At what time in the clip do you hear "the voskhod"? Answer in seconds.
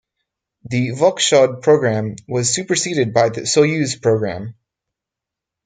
0.65-1.61